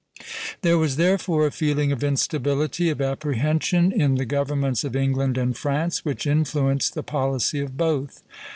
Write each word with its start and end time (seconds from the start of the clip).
There 0.63 0.79
was 0.79 0.95
therefore 0.95 1.45
a 1.45 1.51
feeling 1.51 1.91
of 1.91 2.03
instability, 2.03 2.89
of 2.89 3.01
apprehension, 3.01 3.91
in 3.91 4.15
the 4.15 4.25
governments 4.25 4.83
of 4.83 4.95
England 4.95 5.37
and 5.37 5.55
France, 5.55 6.03
which 6.03 6.25
influenced 6.25 6.95
the 6.95 7.03
policy 7.03 7.59
of 7.59 7.77
both. 7.77 8.23